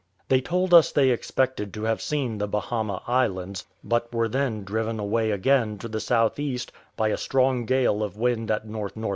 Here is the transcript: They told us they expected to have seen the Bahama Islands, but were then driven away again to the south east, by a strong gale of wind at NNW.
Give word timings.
They 0.29 0.41
told 0.41 0.73
us 0.73 0.91
they 0.91 1.11
expected 1.11 1.71
to 1.75 1.83
have 1.83 2.01
seen 2.01 2.39
the 2.39 2.47
Bahama 2.47 3.03
Islands, 3.05 3.67
but 3.83 4.11
were 4.11 4.27
then 4.27 4.63
driven 4.63 4.99
away 4.99 5.29
again 5.29 5.77
to 5.77 5.87
the 5.87 5.99
south 5.99 6.39
east, 6.39 6.71
by 6.97 7.09
a 7.09 7.17
strong 7.17 7.65
gale 7.65 8.01
of 8.01 8.17
wind 8.17 8.49
at 8.49 8.65
NNW. 8.65 9.09